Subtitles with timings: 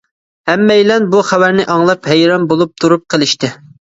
[0.51, 3.51] ھەممەيلەن بۇ خەۋەرنى ئاڭلاپ ھەيران بولۇپ تۇرۇپ قېلىشتى.